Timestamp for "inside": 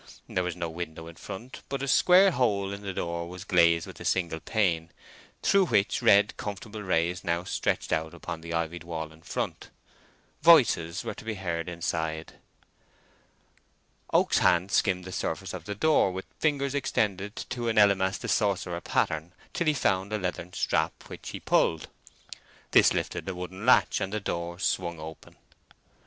11.69-12.39